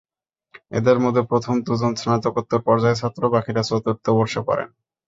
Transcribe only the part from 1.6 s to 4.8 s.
দুজন স্নাতকোত্তর পর্যায়ের ছাত্র, বাকিরা চতুর্থ বর্ষে পড়েন।